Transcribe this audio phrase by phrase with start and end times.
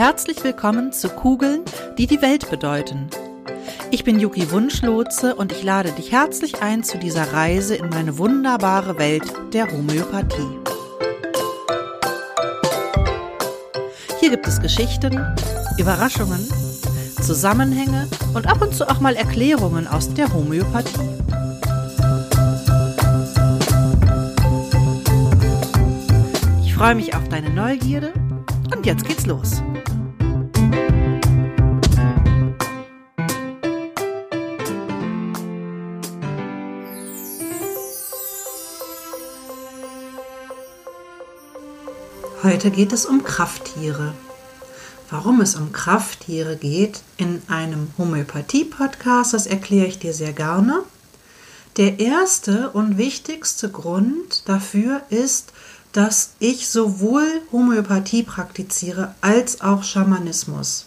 [0.00, 1.60] Herzlich willkommen zu Kugeln,
[1.98, 3.10] die die Welt bedeuten.
[3.90, 8.16] Ich bin Yuki Wunschlotze und ich lade dich herzlich ein zu dieser Reise in meine
[8.16, 10.58] wunderbare Welt der Homöopathie.
[14.20, 15.22] Hier gibt es Geschichten,
[15.76, 16.48] Überraschungen,
[17.20, 21.10] Zusammenhänge und ab und zu auch mal Erklärungen aus der Homöopathie.
[26.64, 28.14] Ich freue mich auf deine Neugierde
[28.74, 29.62] und jetzt geht's los.
[42.42, 44.14] Heute geht es um Krafttiere.
[45.10, 50.82] Warum es um Krafttiere geht in einem Homöopathie-Podcast, das erkläre ich dir sehr gerne.
[51.76, 55.52] Der erste und wichtigste Grund dafür ist,
[55.92, 60.86] dass ich sowohl Homöopathie praktiziere als auch Schamanismus.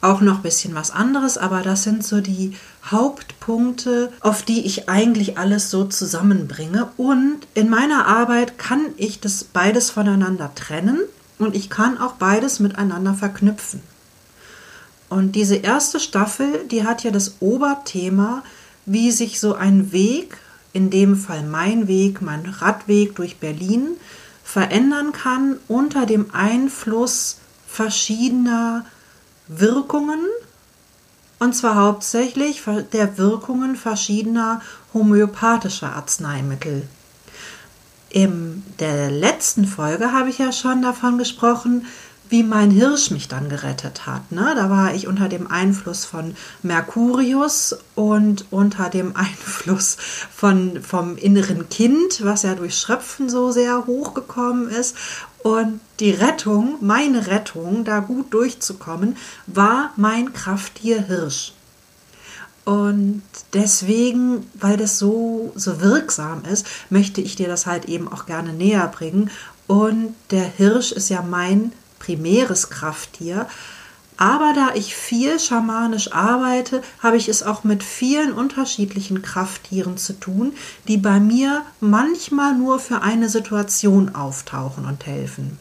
[0.00, 4.88] Auch noch ein bisschen was anderes, aber das sind so die Hauptpunkte, auf die ich
[4.88, 6.88] eigentlich alles so zusammenbringe.
[6.96, 11.00] Und in meiner Arbeit kann ich das beides voneinander trennen
[11.38, 13.80] und ich kann auch beides miteinander verknüpfen.
[15.08, 18.42] Und diese erste Staffel, die hat ja das Oberthema,
[18.86, 20.36] wie sich so ein Weg
[20.72, 23.96] in dem Fall mein Weg, mein Radweg durch Berlin,
[24.44, 28.84] verändern kann unter dem Einfluss verschiedener
[29.48, 30.20] Wirkungen,
[31.38, 34.60] und zwar hauptsächlich der Wirkungen verschiedener
[34.92, 36.88] homöopathischer Arzneimittel.
[38.10, 41.86] In der letzten Folge habe ich ja schon davon gesprochen,
[42.30, 44.32] wie mein Hirsch mich dann gerettet hat.
[44.32, 44.52] Ne?
[44.54, 49.96] Da war ich unter dem Einfluss von Mercurius und unter dem Einfluss
[50.34, 54.96] von, vom inneren Kind, was ja durch Schröpfen so sehr hochgekommen ist.
[55.42, 61.52] Und die Rettung, meine Rettung, da gut durchzukommen, war mein Krafttier Hirsch.
[62.64, 63.22] Und
[63.54, 68.52] deswegen, weil das so, so wirksam ist, möchte ich dir das halt eben auch gerne
[68.52, 69.30] näher bringen.
[69.66, 73.46] Und der Hirsch ist ja mein primäres Krafttier.
[74.18, 80.12] Aber da ich viel schamanisch arbeite, habe ich es auch mit vielen unterschiedlichen Krafttieren zu
[80.12, 80.52] tun,
[80.88, 85.58] die bei mir manchmal nur für eine Situation auftauchen und helfen.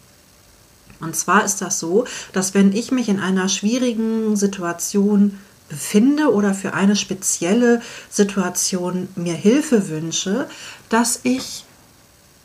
[1.00, 5.38] Und zwar ist das so, dass wenn ich mich in einer schwierigen Situation
[5.70, 10.48] befinde oder für eine spezielle Situation mir Hilfe wünsche,
[10.90, 11.67] dass ich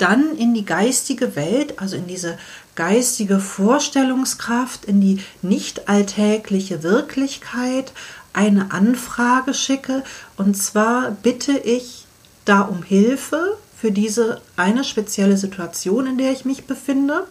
[0.03, 2.37] dann in die geistige Welt, also in diese
[2.75, 7.93] geistige Vorstellungskraft, in die nicht alltägliche Wirklichkeit
[8.33, 10.03] eine Anfrage schicke.
[10.37, 12.07] Und zwar bitte ich
[12.45, 17.27] da um Hilfe für diese eine spezielle Situation, in der ich mich befinde.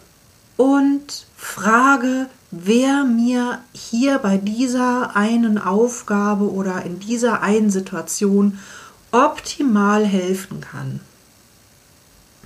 [0.56, 8.60] Und frage, wer mir hier bei dieser einen Aufgabe oder in dieser einen Situation
[9.12, 11.00] optimal helfen kann.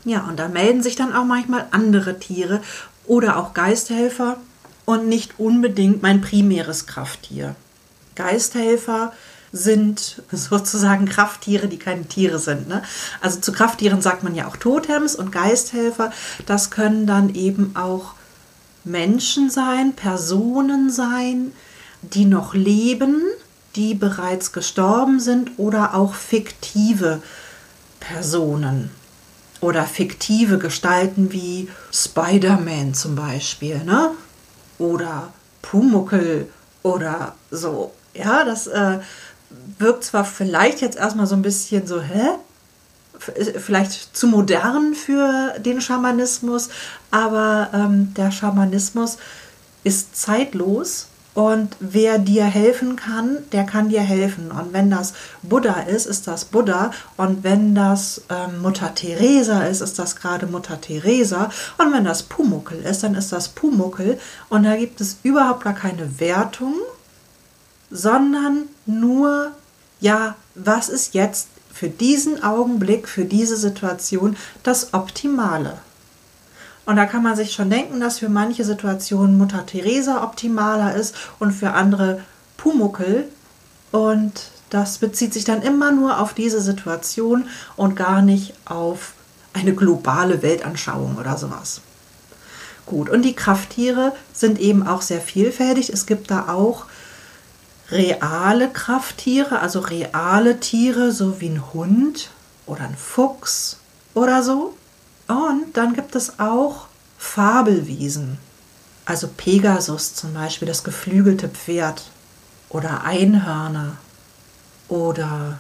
[0.06, 2.62] Ja, und da melden sich dann auch manchmal andere Tiere
[3.08, 4.38] oder auch Geisthelfer
[4.86, 7.56] und nicht unbedingt mein primäres Krafttier.
[8.14, 9.12] Geisthelfer
[9.52, 12.68] sind sozusagen Krafttiere, die keine Tiere sind.
[12.68, 12.84] Ne?
[13.20, 16.12] Also zu Krafttieren sagt man ja auch Totems und Geisthelfer.
[16.46, 18.14] Das können dann eben auch
[18.84, 21.52] Menschen sein, Personen sein,
[22.04, 23.24] die noch leben,
[23.76, 27.24] die bereits gestorben sind oder auch fiktive
[28.00, 28.92] Personen
[29.66, 34.12] oder fiktive Gestalten wie Spider-Man zum Beispiel, ne?
[34.78, 35.34] Oder
[35.64, 36.48] Pumuckel
[36.84, 37.92] oder so.
[38.14, 39.00] Ja, das äh,
[39.80, 42.28] wirkt zwar vielleicht jetzt erstmal so ein bisschen so, hä?
[43.18, 46.70] Vielleicht zu modern für den Schamanismus,
[47.10, 49.18] aber ähm, der Schamanismus
[49.84, 54.52] ist zeitlos und wer dir helfen kann, der kann dir helfen.
[54.52, 55.14] Und wenn das
[55.44, 56.92] Buddha ist, ist das Buddha.
[57.18, 61.50] Und wenn das ähm, Mutter Teresa ist, ist das gerade Mutter Teresa.
[61.78, 64.18] Und wenn das Pumuckel ist, dann ist das Pumuckel.
[64.48, 66.76] Und da gibt es überhaupt gar keine Wertung,
[67.92, 69.52] sondern nur,
[70.00, 75.80] ja, was ist jetzt für diesen Augenblick, für diese Situation das Optimale?
[76.86, 81.16] Und da kann man sich schon denken, dass für manche Situationen Mutter Teresa optimaler ist
[81.40, 82.22] und für andere
[82.58, 83.28] Pumuckel.
[83.92, 89.14] Und das bezieht sich dann immer nur auf diese Situation und gar nicht auf
[89.54, 91.82] eine globale Weltanschauung oder sowas.
[92.86, 95.90] Gut, und die Krafttiere sind eben auch sehr vielfältig.
[95.90, 96.86] Es gibt da auch
[97.90, 102.30] reale Krafttiere, also reale Tiere, so wie ein Hund
[102.68, 103.78] oder ein Fuchs
[104.14, 104.76] oder so.
[105.28, 106.88] Und dann gibt es auch
[107.18, 108.38] Fabelwesen.
[109.06, 112.04] Also Pegasus zum Beispiel, das geflügelte Pferd
[112.70, 113.98] oder Einhörner
[114.88, 115.60] oder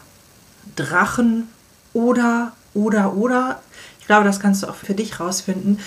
[0.76, 1.48] Drachen
[1.94, 3.62] oder, oder, oder.
[4.00, 5.80] Ich glaube, das kannst du auch für dich rausfinden.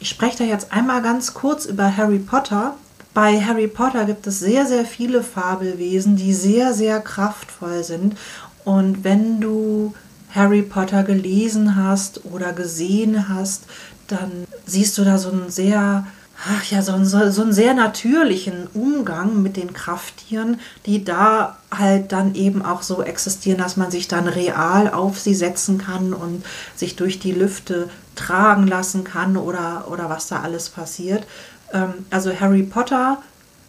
[0.00, 2.74] Ich spreche da jetzt einmal ganz kurz über Harry Potter.
[3.14, 8.16] Bei Harry Potter gibt es sehr, sehr viele Fabelwesen, die sehr, sehr kraftvoll sind.
[8.64, 9.94] Und wenn du
[10.34, 13.64] Harry Potter gelesen hast oder gesehen hast,
[14.08, 16.04] dann siehst du da so einen sehr
[16.44, 22.12] ach ja, so, so, so einen sehr natürlichen Umgang mit den Krafttieren, die da halt
[22.12, 26.44] dann eben auch so existieren, dass man sich dann real auf sie setzen kann und
[26.74, 31.26] sich durch die Lüfte tragen lassen kann oder, oder was da alles passiert.
[31.72, 33.22] Ähm, also Harry Potter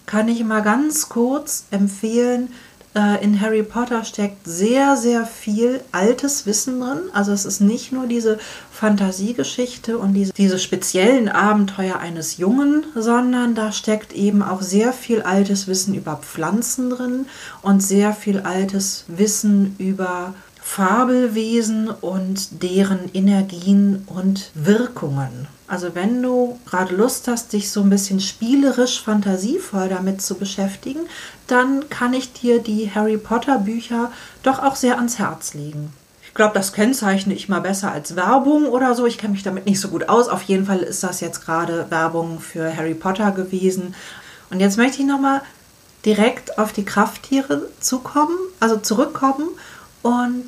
[0.06, 2.50] kann ich mal ganz kurz empfehlen.
[2.96, 7.00] Äh, in Harry Potter steckt sehr, sehr viel altes Wissen drin.
[7.14, 8.38] Also es ist nicht nur diese
[8.72, 15.24] Fantasiegeschichte und diese, diese speziellen Abenteuer eines Jungen, sondern da steckt eben auch sehr viel
[15.24, 17.26] altes Wissen über Pflanzen drin
[17.62, 20.34] und sehr viel altes Wissen über
[20.64, 25.48] Fabelwesen und deren Energien und Wirkungen.
[25.68, 31.02] Also wenn du gerade Lust hast, dich so ein bisschen spielerisch, fantasievoll damit zu beschäftigen,
[31.48, 34.12] dann kann ich dir die Harry Potter Bücher
[34.42, 35.94] doch auch sehr ans Herz legen.
[36.26, 39.06] Ich glaube, das kennzeichne ich mal besser als Werbung oder so.
[39.06, 40.28] Ich kenne mich damit nicht so gut aus.
[40.30, 43.94] Auf jeden Fall ist das jetzt gerade Werbung für Harry Potter gewesen.
[44.50, 45.42] Und jetzt möchte ich nochmal
[46.06, 49.48] direkt auf die Krafttiere zukommen, also zurückkommen
[50.04, 50.46] und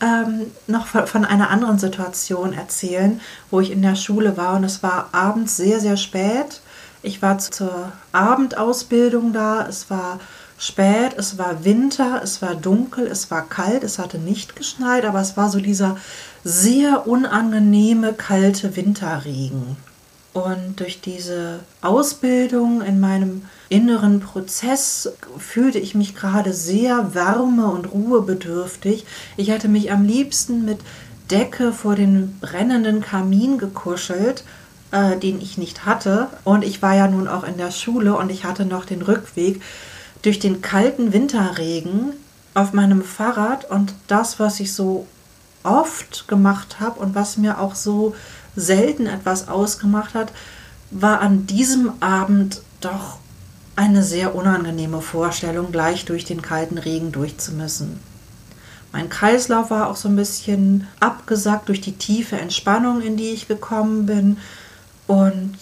[0.00, 3.20] ähm, noch von einer anderen Situation erzählen,
[3.50, 6.60] wo ich in der Schule war und es war abends sehr, sehr spät.
[7.02, 10.20] Ich war zur Abendausbildung da, es war
[10.58, 15.20] spät, es war Winter, es war dunkel, es war kalt, es hatte nicht geschneit, aber
[15.20, 15.96] es war so dieser
[16.44, 19.76] sehr unangenehme kalte Winterregen.
[20.32, 27.86] Und durch diese Ausbildung in meinem inneren Prozess fühlte ich mich gerade sehr wärme und
[27.86, 29.06] ruhebedürftig.
[29.36, 30.78] Ich hätte mich am liebsten mit
[31.30, 34.44] Decke vor den brennenden Kamin gekuschelt,
[34.92, 36.28] äh, den ich nicht hatte.
[36.44, 39.60] Und ich war ja nun auch in der Schule und ich hatte noch den Rückweg
[40.22, 42.12] durch den kalten Winterregen
[42.54, 45.06] auf meinem Fahrrad und das, was ich so
[45.62, 48.14] oft gemacht habe und was mir auch so
[48.56, 50.32] selten etwas ausgemacht hat,
[50.90, 53.18] war an diesem Abend doch
[53.76, 58.00] eine sehr unangenehme Vorstellung, gleich durch den kalten Regen durchzumüssen.
[58.92, 63.46] Mein Kreislauf war auch so ein bisschen abgesackt durch die tiefe Entspannung, in die ich
[63.46, 64.36] gekommen bin.
[65.06, 65.54] Und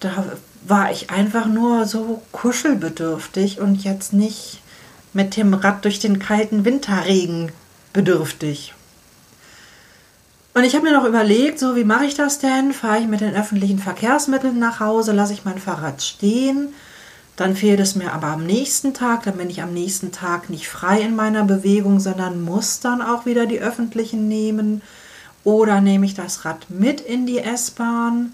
[0.00, 0.26] da
[0.66, 4.60] war ich einfach nur so kuschelbedürftig und jetzt nicht
[5.12, 7.52] mit dem Rad durch den kalten Winterregen
[7.92, 8.74] bedürftig.
[10.54, 12.72] Und ich habe mir noch überlegt, so wie mache ich das denn?
[12.74, 16.74] Fahre ich mit den öffentlichen Verkehrsmitteln nach Hause, lasse ich mein Fahrrad stehen?
[17.36, 20.68] Dann fehlt es mir aber am nächsten Tag, dann bin ich am nächsten Tag nicht
[20.68, 24.82] frei in meiner Bewegung, sondern muss dann auch wieder die öffentlichen nehmen.
[25.42, 28.32] Oder nehme ich das Rad mit in die S-Bahn?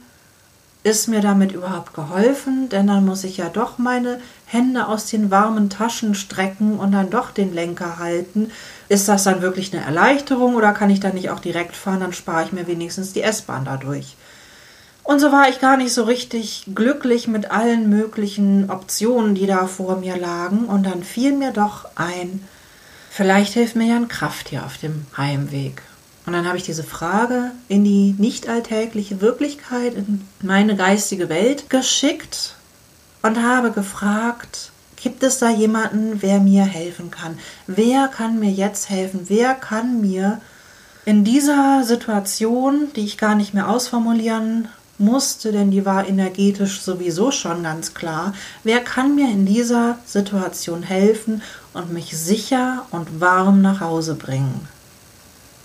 [0.85, 2.69] Ist mir damit überhaupt geholfen?
[2.69, 7.11] Denn dann muss ich ja doch meine Hände aus den warmen Taschen strecken und dann
[7.11, 8.51] doch den Lenker halten.
[8.89, 12.01] Ist das dann wirklich eine Erleichterung oder kann ich dann nicht auch direkt fahren?
[12.01, 14.17] Dann spare ich mir wenigstens die S-Bahn dadurch.
[15.03, 19.67] Und so war ich gar nicht so richtig glücklich mit allen möglichen Optionen, die da
[19.67, 20.67] vor mir lagen.
[20.67, 22.47] Und dann fiel mir doch ein,
[23.11, 25.83] vielleicht hilft mir ja ein Krafttier auf dem Heimweg.
[26.29, 31.71] Und dann habe ich diese Frage in die nicht alltägliche Wirklichkeit, in meine geistige Welt
[31.71, 32.55] geschickt
[33.23, 34.71] und habe gefragt,
[35.03, 37.39] gibt es da jemanden, wer mir helfen kann?
[37.67, 39.21] Wer kann mir jetzt helfen?
[39.29, 40.39] Wer kann mir
[41.07, 44.69] in dieser Situation, die ich gar nicht mehr ausformulieren
[44.99, 50.83] musste, denn die war energetisch sowieso schon ganz klar, wer kann mir in dieser Situation
[50.83, 51.41] helfen
[51.73, 54.69] und mich sicher und warm nach Hause bringen?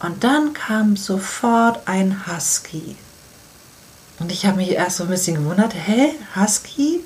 [0.04, 2.98] Und dann kam sofort ein Husky.
[4.20, 7.00] Und ich habe mich erst so ein bisschen gewundert, hä, Husky?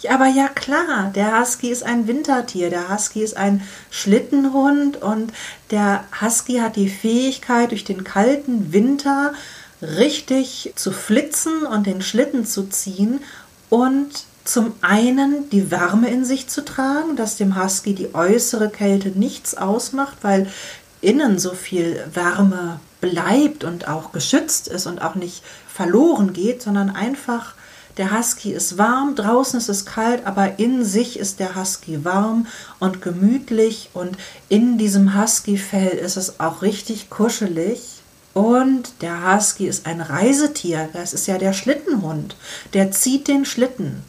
[0.00, 5.32] Ja, aber ja klar, der Husky ist ein Wintertier, der Husky ist ein Schlittenhund und
[5.70, 9.32] der Husky hat die Fähigkeit, durch den kalten Winter
[9.80, 13.20] richtig zu flitzen und den Schlitten zu ziehen
[13.68, 19.10] und zum einen die Wärme in sich zu tragen, dass dem Husky die äußere Kälte
[19.10, 20.48] nichts ausmacht, weil
[21.00, 25.42] innen so viel Wärme bleibt und auch geschützt ist und auch nicht
[25.72, 27.54] verloren geht, sondern einfach
[27.96, 32.46] der Husky ist warm, draußen ist es kalt, aber in sich ist der Husky warm
[32.78, 34.16] und gemütlich und
[34.48, 37.96] in diesem Husky-Fell ist es auch richtig kuschelig.
[38.32, 42.36] Und der Husky ist ein Reisetier, das ist ja der Schlittenhund,
[42.74, 44.04] der zieht den Schlitten.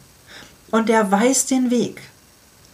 [0.70, 2.00] und der weiß den Weg.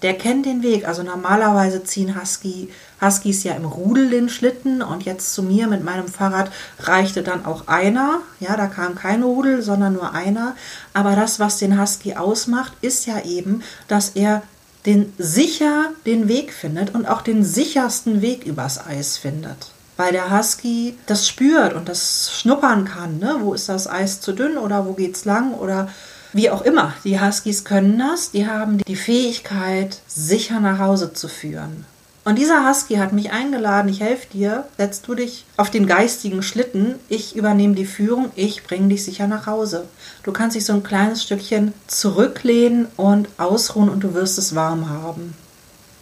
[0.02, 0.86] Der kennt den Weg.
[0.86, 2.68] Also normalerweise ziehen Husky,
[3.00, 7.44] Huskies ja im Rudel den Schlitten und jetzt zu mir mit meinem Fahrrad reichte dann
[7.44, 8.20] auch einer.
[8.40, 10.54] Ja, da kam kein Rudel, sondern nur einer.
[10.94, 14.42] Aber das, was den Husky ausmacht, ist ja eben, dass er
[14.86, 19.72] den sicher den Weg findet und auch den sichersten Weg übers Eis findet.
[19.96, 23.18] Weil der Husky das spürt und das schnuppern kann.
[23.18, 23.38] Ne?
[23.40, 25.88] Wo ist das Eis zu dünn oder wo geht's lang oder
[26.32, 31.28] wie auch immer, die Huskies können das, die haben die Fähigkeit, sicher nach Hause zu
[31.28, 31.86] führen.
[32.28, 36.42] Und dieser Husky hat mich eingeladen, ich helfe dir, setzt du dich auf den geistigen
[36.42, 39.86] Schlitten, ich übernehme die Führung, ich bringe dich sicher nach Hause.
[40.24, 44.90] Du kannst dich so ein kleines Stückchen zurücklehnen und ausruhen und du wirst es warm
[44.90, 45.32] haben.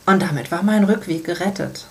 [0.04, 1.84] Und damit war mein Rückweg gerettet.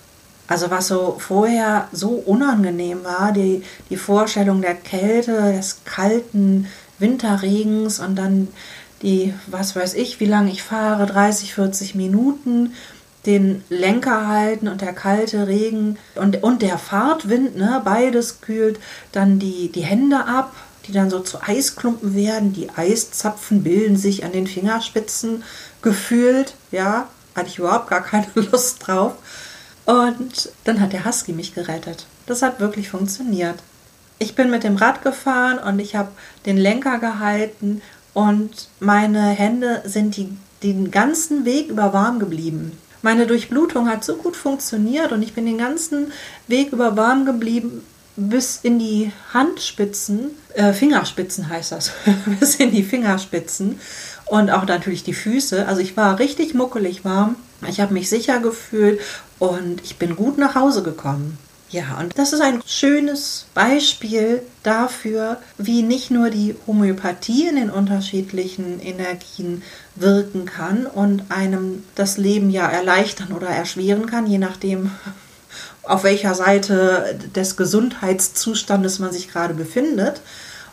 [0.48, 6.68] Also was so vorher so unangenehm war, die, die Vorstellung der Kälte, des kalten,
[7.00, 8.48] Winterregens und dann
[9.02, 12.74] die, was weiß ich, wie lange ich fahre, 30, 40 Minuten,
[13.26, 18.80] den Lenker halten und der kalte Regen und, und der Fahrtwind, ne, beides kühlt
[19.12, 20.56] dann die, die Hände ab,
[20.88, 25.44] die dann so zu Eisklumpen werden, die Eiszapfen bilden sich an den Fingerspitzen
[25.82, 29.14] gefühlt, ja, hatte ich überhaupt gar keine Lust drauf.
[29.86, 32.06] Und dann hat der Husky mich gerettet.
[32.26, 33.58] Das hat wirklich funktioniert
[34.20, 36.12] ich bin mit dem Rad gefahren und ich habe
[36.46, 37.82] den Lenker gehalten
[38.14, 40.30] und meine Hände sind die,
[40.64, 42.78] den ganzen Weg über warm geblieben.
[43.02, 46.12] Meine Durchblutung hat so gut funktioniert und ich bin den ganzen
[46.48, 47.84] Weg über warm geblieben
[48.16, 51.92] bis in die Handspitzen, äh, Fingerspitzen heißt das,
[52.40, 53.80] bis in die Fingerspitzen
[54.26, 55.68] und auch natürlich die Füße.
[55.68, 57.36] Also ich war richtig muckelig warm.
[57.68, 59.00] Ich habe mich sicher gefühlt
[59.40, 61.38] und ich bin gut nach Hause gekommen.
[61.76, 67.70] Ja, und das ist ein schönes Beispiel dafür, wie nicht nur die Homöopathie in den
[67.70, 69.62] unterschiedlichen Energien
[69.96, 74.90] wirken kann und einem das Leben ja erleichtern oder erschweren kann, je nachdem,
[75.84, 80.22] auf welcher Seite des Gesundheitszustandes man sich gerade befindet,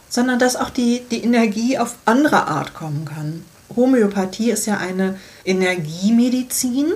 [0.08, 3.44] sondern dass auch die, die Energie auf andere Art kommen kann.
[3.74, 6.92] Homöopathie ist ja eine Energiemedizin,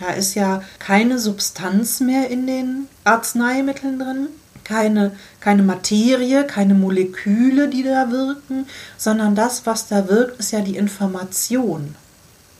[0.00, 4.28] da ist ja keine Substanz mehr in den Arzneimitteln drin,
[4.64, 8.66] keine, keine Materie, keine Moleküle, die da wirken,
[8.96, 11.94] sondern das, was da wirkt, ist ja die Information.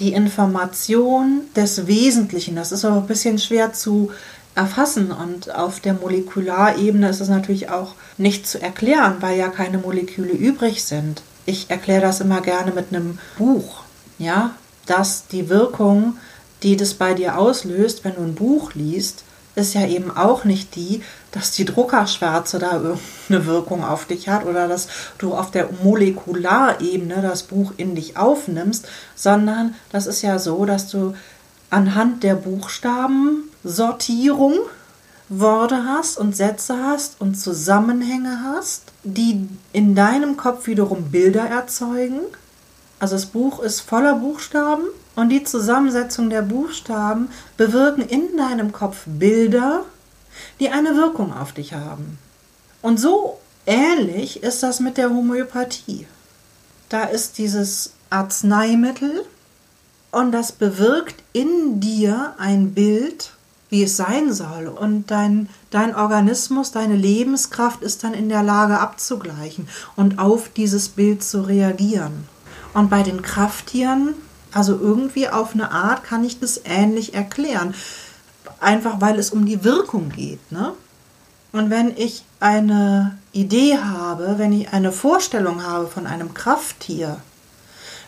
[0.01, 2.57] Die Information des Wesentlichen.
[2.57, 4.11] Das ist aber ein bisschen schwer zu
[4.55, 9.79] erfassen und auf der Molekularebene ist es natürlich auch nicht zu erklären, weil ja keine
[9.79, 11.23] Moleküle übrig sind.
[11.47, 13.83] Ich erkläre das immer gerne mit einem Buch,
[14.19, 14.55] ja,
[14.87, 16.17] dass die Wirkung
[16.63, 19.25] die das bei dir auslöst, wenn du ein Buch liest,
[19.55, 21.03] ist ja eben auch nicht die,
[21.33, 24.89] dass die Druckerschwärze da irgendeine Wirkung auf dich hat oder dass
[25.19, 30.89] du auf der Molekularebene das Buch in dich aufnimmst, sondern das ist ja so, dass
[30.89, 31.15] du
[31.69, 34.55] anhand der Buchstabensortierung
[35.29, 42.19] Worte hast und Sätze hast und Zusammenhänge hast, die in deinem Kopf wiederum Bilder erzeugen.
[42.99, 44.83] Also das Buch ist voller Buchstaben
[45.17, 49.85] und die Zusammensetzung der Buchstaben bewirken in deinem Kopf Bilder,
[50.61, 52.19] die eine Wirkung auf dich haben.
[52.83, 56.07] Und so ähnlich ist das mit der Homöopathie.
[56.89, 59.25] Da ist dieses Arzneimittel
[60.11, 63.33] und das bewirkt in dir ein Bild,
[63.69, 64.67] wie es sein soll.
[64.67, 70.89] Und dein, dein Organismus, deine Lebenskraft ist dann in der Lage abzugleichen und auf dieses
[70.89, 72.29] Bild zu reagieren.
[72.75, 74.15] Und bei den Krafttieren
[74.53, 77.75] also irgendwie auf eine Art kann ich das ähnlich erklären.
[78.61, 80.53] Einfach weil es um die Wirkung geht.
[80.53, 80.73] Ne?
[81.53, 87.19] Und wenn ich eine Idee habe, wenn ich eine Vorstellung habe von einem Krafttier,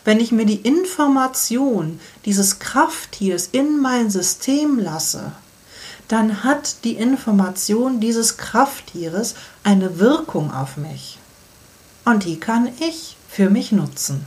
[0.04, 5.32] wenn ich mir die Information dieses Krafttiers in mein System lasse,
[6.08, 11.18] dann hat die Information dieses Krafttieres eine Wirkung auf mich.
[12.04, 14.26] Und die kann ich für mich nutzen.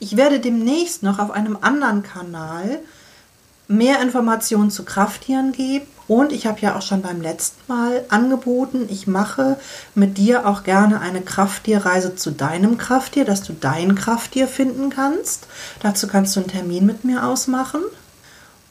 [0.00, 2.80] Ich werde demnächst noch auf einem anderen Kanal
[3.68, 5.86] mehr Informationen zu Krafttieren geben.
[6.08, 9.60] Und ich habe ja auch schon beim letzten Mal angeboten, ich mache
[9.94, 15.46] mit dir auch gerne eine Krafttierreise zu deinem Krafttier, dass du dein Krafttier finden kannst.
[15.82, 17.82] Dazu kannst du einen Termin mit mir ausmachen.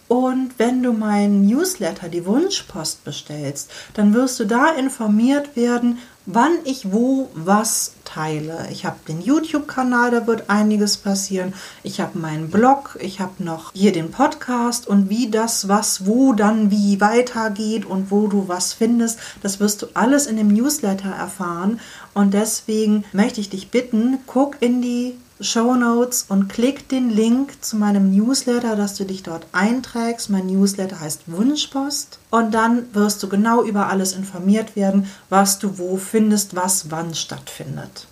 [0.09, 5.99] Und wenn du meinen Newsletter, die Wunschpost bestellst, dann wirst du da informiert werden,
[6.31, 8.67] wann ich wo was teile.
[8.71, 11.55] Ich habe den YouTube-Kanal, da wird einiges passieren.
[11.81, 16.33] Ich habe meinen Blog, ich habe noch hier den Podcast und wie das, was, wo
[16.33, 21.09] dann wie weitergeht und wo du was findest, das wirst du alles in dem Newsletter
[21.09, 21.79] erfahren.
[22.13, 27.63] Und deswegen möchte ich dich bitten, guck in die Show Notes und klick den Link
[27.63, 30.29] zu meinem Newsletter, dass du dich dort einträgst.
[30.29, 35.77] Mein Newsletter heißt Wunschpost und dann wirst du genau über alles informiert werden, was du
[35.77, 38.07] wo findest, was wann stattfindet.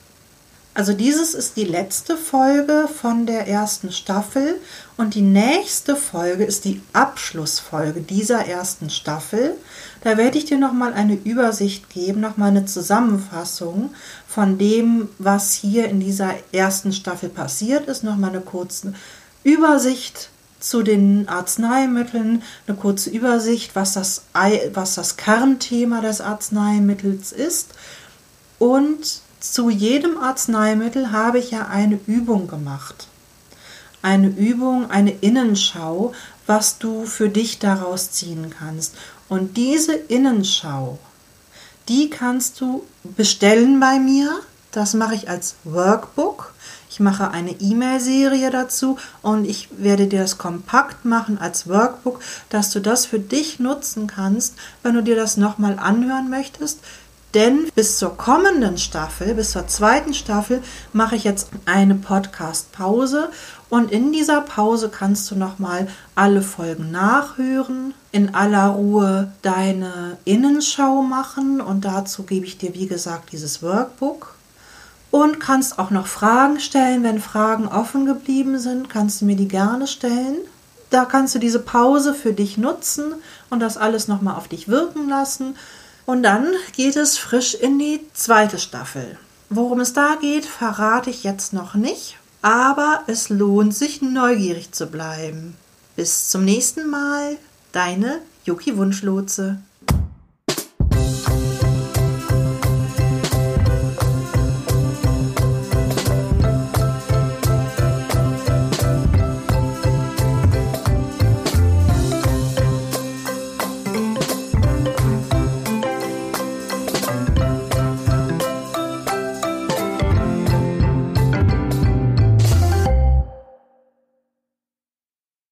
[0.77, 4.61] Also dieses ist die letzte Folge von der ersten Staffel
[4.95, 9.55] und die nächste Folge ist die Abschlussfolge dieser ersten Staffel.
[10.03, 13.89] Da werde ich dir nochmal eine Übersicht geben, nochmal eine Zusammenfassung
[14.27, 18.93] von dem, was hier in dieser ersten Staffel passiert ist, nochmal eine kurze
[19.43, 20.29] Übersicht
[20.59, 24.25] zu den Arzneimitteln, eine kurze Übersicht, was das,
[24.73, 27.73] was das Kernthema des Arzneimittels ist
[28.59, 33.07] und zu jedem Arzneimittel habe ich ja eine Übung gemacht.
[34.01, 36.13] Eine Übung, eine Innenschau,
[36.45, 38.95] was du für dich daraus ziehen kannst.
[39.29, 40.97] Und diese Innenschau,
[41.87, 44.39] die kannst du bestellen bei mir.
[44.71, 46.53] Das mache ich als Workbook.
[46.89, 52.71] Ich mache eine E-Mail-Serie dazu und ich werde dir das kompakt machen als Workbook, dass
[52.71, 56.79] du das für dich nutzen kannst, wenn du dir das nochmal anhören möchtest.
[57.33, 63.29] Denn bis zur kommenden Staffel, bis zur zweiten Staffel, mache ich jetzt eine Podcast-Pause.
[63.69, 71.01] Und in dieser Pause kannst du nochmal alle Folgen nachhören, in aller Ruhe deine Innenschau
[71.01, 71.59] machen.
[71.59, 74.35] Und dazu gebe ich dir, wie gesagt, dieses Workbook.
[75.11, 77.03] Und kannst auch noch Fragen stellen.
[77.03, 80.37] Wenn Fragen offen geblieben sind, kannst du mir die gerne stellen.
[80.89, 83.15] Da kannst du diese Pause für dich nutzen
[83.49, 85.55] und das alles nochmal auf dich wirken lassen.
[86.07, 89.17] Und dann geht es frisch in die zweite Staffel.
[89.49, 94.87] Worum es da geht, verrate ich jetzt noch nicht, aber es lohnt sich neugierig zu
[94.87, 95.57] bleiben.
[95.97, 97.35] Bis zum nächsten Mal,
[97.73, 99.57] deine Yuki Wunschlotse.